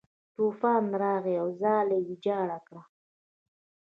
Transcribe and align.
طوفان 0.35 0.83
راغی 1.01 1.35
او 1.41 1.47
ځاله 1.61 1.93
یې 1.99 2.03
ویجاړه 2.07 2.57
کړه. 2.67 2.83